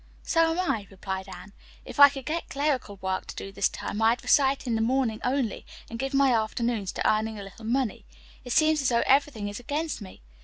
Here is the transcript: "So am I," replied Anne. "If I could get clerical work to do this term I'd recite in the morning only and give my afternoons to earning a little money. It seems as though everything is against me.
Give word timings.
"So 0.23 0.53
am 0.53 0.57
I," 0.59 0.87
replied 0.89 1.29
Anne. 1.29 1.53
"If 1.85 1.99
I 1.99 2.09
could 2.09 2.25
get 2.25 2.49
clerical 2.49 2.95
work 3.03 3.27
to 3.27 3.35
do 3.35 3.51
this 3.51 3.69
term 3.69 4.01
I'd 4.01 4.23
recite 4.23 4.65
in 4.65 4.73
the 4.73 4.81
morning 4.81 5.21
only 5.23 5.63
and 5.91 5.99
give 5.99 6.15
my 6.15 6.33
afternoons 6.33 6.91
to 6.93 7.07
earning 7.07 7.37
a 7.39 7.43
little 7.43 7.65
money. 7.65 8.07
It 8.43 8.51
seems 8.51 8.81
as 8.81 8.89
though 8.89 9.03
everything 9.05 9.47
is 9.47 9.59
against 9.59 10.01
me. 10.01 10.23